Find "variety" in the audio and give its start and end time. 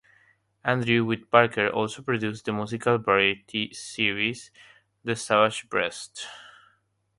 2.97-3.71